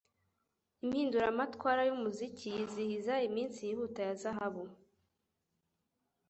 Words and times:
impinduramatwara 0.85 1.81
yumuziki 1.89 2.45
yizihiza 2.55 3.13
iminsi 3.27 3.59
yihuta 3.67 4.01
ya 4.07 4.13
zahabu 4.21 4.63